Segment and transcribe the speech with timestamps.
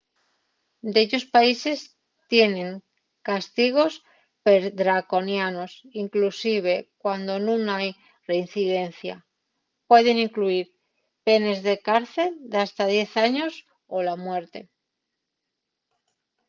[0.95, 1.79] dellos países
[2.31, 2.69] tienen
[3.29, 3.93] castigos
[4.47, 5.71] perdraconianos
[6.03, 7.89] inclusive cuando nun hai
[8.31, 9.15] reincidencia;
[9.89, 10.67] pueden incluyir
[11.27, 13.53] penes de cárcel d’hasta 10 años
[13.95, 14.59] o la muerte